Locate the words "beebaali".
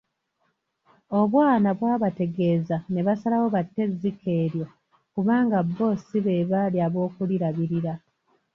6.25-6.77